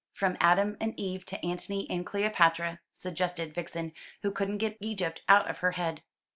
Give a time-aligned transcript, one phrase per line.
[0.15, 3.93] "From Adam and Eve to Antony and Cleopatra," suggested Vixen,
[4.23, 6.01] who couldn't get Egypt out of her head.